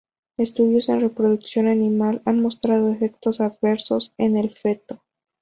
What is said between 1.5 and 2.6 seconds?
animal han